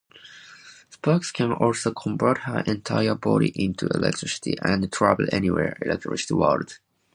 Sparks 0.89 1.29
can 1.31 1.53
also 1.53 1.91
convert 1.93 2.39
her 2.45 2.61
entire 2.65 3.13
body 3.13 3.49
into 3.63 3.85
electricity 3.93 4.55
and 4.63 4.91
travel 4.91 5.27
anywhere 5.31 5.77
electricity 5.79 6.33
would. 6.33 6.73